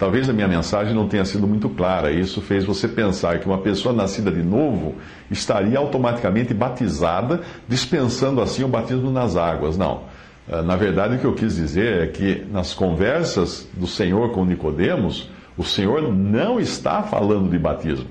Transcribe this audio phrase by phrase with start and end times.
[0.00, 2.10] Talvez a minha mensagem não tenha sido muito clara.
[2.10, 4.94] Isso fez você pensar que uma pessoa nascida de novo
[5.30, 9.76] estaria automaticamente batizada, dispensando assim o batismo nas águas.
[9.76, 10.04] Não.
[10.50, 14.42] Ah, na verdade, o que eu quis dizer é que nas conversas do Senhor com
[14.42, 18.08] Nicodemos, o Senhor não está falando de batismo.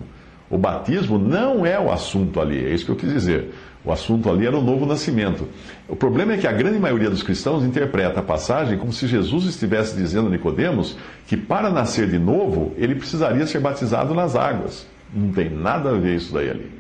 [0.48, 3.52] O batismo não é o assunto ali, é isso que eu quis dizer.
[3.84, 5.48] O assunto ali era o novo nascimento.
[5.88, 9.46] O problema é que a grande maioria dos cristãos interpreta a passagem como se Jesus
[9.46, 14.86] estivesse dizendo a Nicodemos que para nascer de novo, ele precisaria ser batizado nas águas.
[15.14, 16.72] Não tem nada a ver isso daí ali.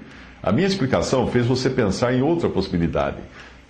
[0.43, 3.17] A minha explicação fez você pensar em outra possibilidade,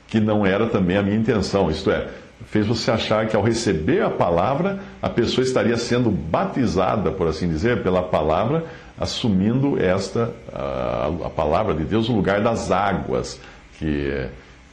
[0.07, 2.07] que não era também a minha intenção, isto é,
[2.45, 7.47] fez você achar que ao receber a palavra, a pessoa estaria sendo batizada, por assim
[7.47, 8.65] dizer, pela palavra,
[8.99, 13.39] assumindo esta, a, a palavra de Deus, no lugar das águas
[13.77, 14.27] que,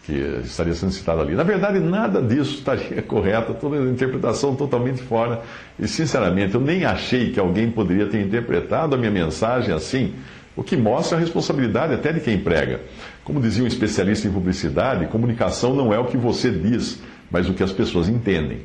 [0.05, 0.13] que
[0.45, 1.35] estaria sendo citada ali.
[1.35, 5.43] Na verdade, nada disso estaria correto, toda a interpretação totalmente fora.
[5.79, 10.13] E, sinceramente, eu nem achei que alguém poderia ter interpretado a minha mensagem assim,
[10.57, 12.81] o que mostra a responsabilidade até de quem prega.
[13.23, 17.55] Como dizia um especialista em publicidade, comunicação não é o que você diz, mas o
[17.55, 18.61] que as pessoas entendem.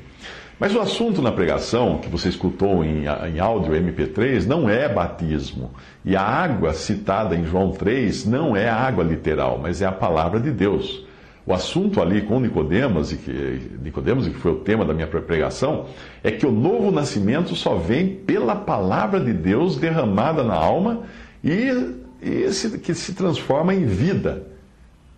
[0.62, 5.72] Mas o assunto na pregação, que você escutou em, em áudio MP3, não é batismo.
[6.06, 10.40] E a água citada em João 3 não é água literal, mas é a palavra
[10.40, 11.04] de Deus.
[11.48, 15.88] O assunto ali com Nicodemos, e que, Nicodemos, que foi o tema da minha pregação,
[16.24, 21.06] é que o novo nascimento só vem pela palavra de Deus derramada na alma
[21.44, 24.44] e, e se, que se transforma em vida.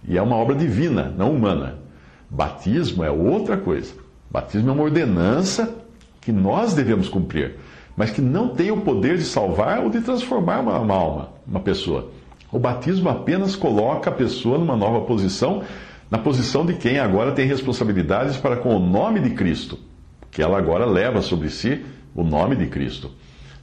[0.07, 1.79] E é uma obra divina, não humana.
[2.29, 4.02] Batismo é outra coisa.
[4.33, 5.75] Batismo é uma ordenança
[6.19, 7.57] que nós devemos cumprir,
[7.95, 11.59] mas que não tem o poder de salvar ou de transformar uma, uma alma, uma
[11.59, 12.09] pessoa.
[12.51, 15.61] O batismo apenas coloca a pessoa numa nova posição,
[16.09, 19.77] na posição de quem agora tem responsabilidades para com o nome de Cristo,
[20.31, 21.85] que ela agora leva sobre si
[22.15, 23.11] o nome de Cristo.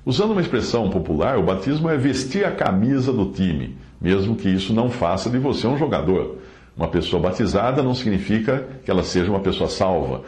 [0.07, 4.73] Usando uma expressão popular, o batismo é vestir a camisa do time, mesmo que isso
[4.73, 6.39] não faça de você um jogador.
[6.77, 10.23] Uma pessoa batizada não significa que ela seja uma pessoa salva,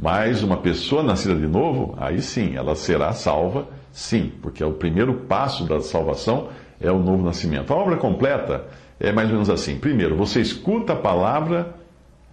[0.00, 4.72] mas uma pessoa nascida de novo, aí sim, ela será salva, sim, porque é o
[4.72, 6.48] primeiro passo da salvação
[6.80, 7.72] é o novo nascimento.
[7.72, 8.66] A obra completa
[9.00, 11.74] é mais ou menos assim: primeiro, você escuta a palavra,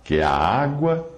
[0.03, 1.09] que é a água,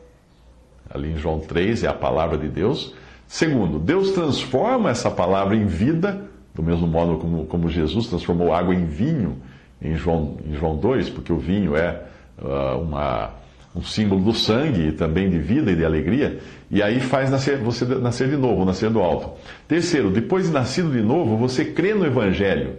[0.90, 2.94] ali em João 3 é a palavra de Deus.
[3.28, 8.74] Segundo, Deus transforma essa palavra em vida, do mesmo modo como, como Jesus transformou água
[8.74, 9.38] em vinho
[9.82, 12.04] em João, em João 2, porque o vinho é
[12.42, 13.32] uh, uma
[13.76, 16.40] um símbolo do sangue e também de vida e de alegria,
[16.70, 19.32] e aí faz nascer, você nascer de novo, nascer do alto.
[19.68, 22.76] Terceiro, depois de nascido de novo, você crê no Evangelho,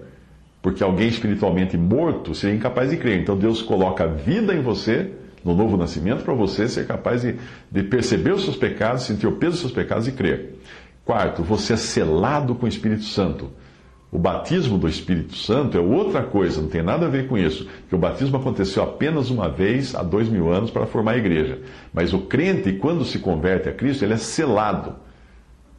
[0.60, 3.20] porque alguém espiritualmente morto seria incapaz de crer.
[3.20, 5.12] Então Deus coloca vida em você,
[5.44, 7.36] no novo nascimento, para você ser capaz de,
[7.70, 10.56] de perceber os seus pecados, sentir o peso dos seus pecados e crer.
[11.04, 13.50] Quarto, você é selado com o Espírito Santo.
[14.10, 17.68] O batismo do Espírito Santo é outra coisa, não tem nada a ver com isso.
[17.88, 21.58] Que o batismo aconteceu apenas uma vez há dois mil anos para formar a igreja.
[21.92, 24.94] Mas o crente, quando se converte a Cristo, ele é selado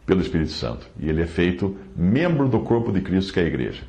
[0.05, 0.87] pelo Espírito Santo.
[0.99, 3.81] E ele é feito membro do corpo de Cristo, que é a igreja.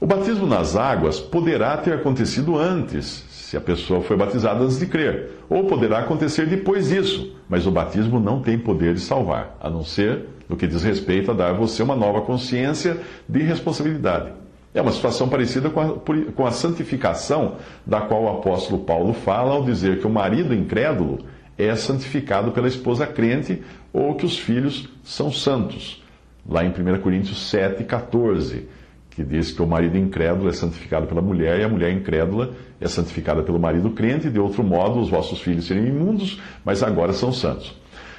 [0.00, 4.86] O batismo nas águas poderá ter acontecido antes, se a pessoa foi batizada antes de
[4.86, 9.70] crer, ou poderá acontecer depois disso, mas o batismo não tem poder de salvar, a
[9.70, 12.98] não ser no que diz respeito a dar a você uma nova consciência
[13.28, 14.32] de responsabilidade.
[14.72, 15.98] É uma situação parecida com a,
[16.34, 21.24] com a santificação da qual o apóstolo Paulo fala ao dizer que o marido incrédulo
[21.56, 23.62] é santificado pela esposa crente
[23.92, 26.02] ou que os filhos são santos.
[26.46, 28.68] Lá em 1 Coríntios 7, 14,
[29.10, 32.86] que diz que o marido incrédulo é santificado pela mulher e a mulher incrédula é
[32.86, 37.32] santificada pelo marido crente, de outro modo os vossos filhos seriam imundos, mas agora são
[37.32, 37.74] santos.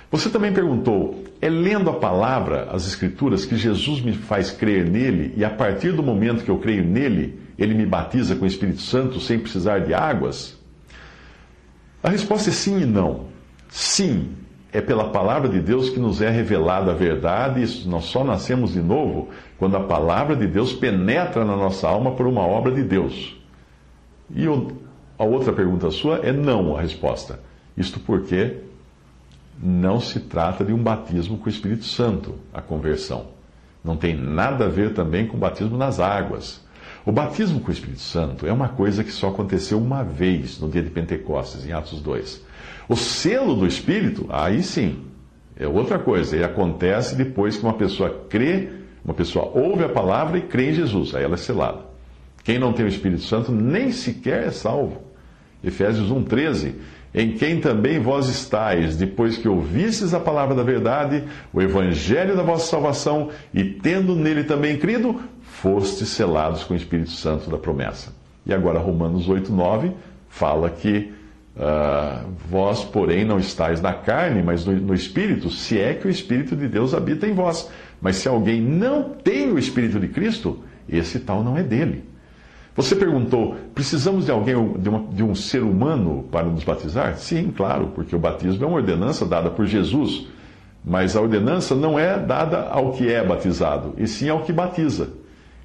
[0.10, 5.34] Você também perguntou: é lendo a palavra, as Escrituras, que Jesus me faz crer nele
[5.36, 8.82] e a partir do momento que eu creio nele, ele me batiza com o Espírito
[8.82, 10.58] Santo sem precisar de águas?
[12.02, 13.26] A resposta é sim e não.
[13.70, 14.30] Sim,
[14.72, 18.74] é pela palavra de Deus que nos é revelada a verdade, e nós só nascemos
[18.74, 22.84] de novo quando a palavra de Deus penetra na nossa alma por uma obra de
[22.84, 23.36] Deus.
[24.34, 24.46] E
[25.18, 27.40] a outra pergunta sua é não a resposta.
[27.76, 28.58] Isto porque
[29.62, 33.28] não se trata de um batismo com o Espírito Santo, a conversão.
[33.84, 36.62] Não tem nada a ver também com o batismo nas águas.
[37.06, 40.70] O batismo com o Espírito Santo é uma coisa que só aconteceu uma vez no
[40.70, 42.44] dia de Pentecostes, em Atos 2.
[42.90, 45.06] O selo do Espírito, aí sim,
[45.56, 46.36] é outra coisa.
[46.36, 48.70] Ele acontece depois que uma pessoa crê,
[49.04, 51.16] uma pessoa ouve a palavra e crê em Jesus.
[51.16, 51.80] Aí ela é selada.
[52.44, 55.02] Quem não tem o Espírito Santo nem sequer é salvo.
[55.64, 56.76] Efésios 1,13.
[57.14, 61.24] Em quem também vós estáis, depois que ouvistes a palavra da verdade,
[61.54, 67.12] o evangelho da vossa salvação, e tendo nele também crido, fostes selados com o Espírito
[67.12, 68.14] Santo da promessa.
[68.46, 69.94] E agora Romanos 8,9
[70.30, 71.16] fala que
[71.58, 76.10] Uh, vós, porém, não estáis na carne, mas no, no, Espírito, se é que o
[76.10, 77.68] Espírito de Deus habita em vós.
[78.00, 82.04] Mas se alguém não tem o Espírito de Cristo, esse tal não é dele.
[82.78, 87.18] Você perguntou: precisamos de alguém, de, uma, de um ser humano para nos batizar?
[87.18, 90.28] Sim, claro, porque o batismo é uma ordenança dada por Jesus.
[90.86, 95.10] Mas a ordenança não é dada ao que é batizado, e sim ao que batiza.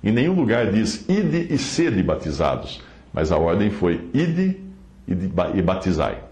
[0.03, 2.83] Em nenhum lugar diz ide e sede batizados,
[3.13, 4.59] mas a ordem foi ide
[5.07, 6.32] e batizai.